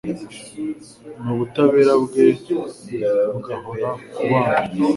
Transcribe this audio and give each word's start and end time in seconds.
n’ubutabera 1.23 1.93
bwe 2.03 2.25
bugahora 3.31 3.89
ku 4.13 4.21
bana 4.31 4.57